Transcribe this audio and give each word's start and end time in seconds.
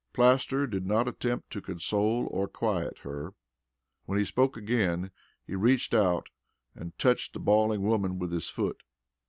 Plaster 0.13 0.65
did 0.65 0.87
not 0.87 1.07
attempt 1.07 1.51
to 1.51 1.61
console 1.61 2.27
or 2.31 2.47
quiet 2.47 2.97
her. 3.03 3.35
When 4.05 4.17
he 4.17 4.25
spoke 4.25 4.57
again, 4.57 5.11
he 5.45 5.53
reached 5.53 5.93
out 5.93 6.29
and 6.73 6.97
touched 6.97 7.33
the 7.33 7.39
bawling 7.39 7.83
woman 7.83 8.17
with 8.17 8.31
his 8.31 8.49
foot. 8.49 8.81